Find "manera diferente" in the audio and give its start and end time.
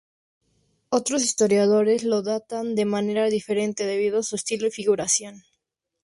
2.85-3.85